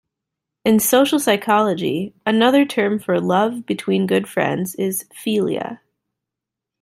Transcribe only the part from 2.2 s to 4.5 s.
another term for love between good